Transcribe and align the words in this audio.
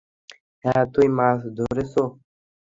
হ্যাঁ, 0.65 0.83
তুমি 0.93 1.09
মাছ 1.17 1.39
ধরেছ। 1.57 1.93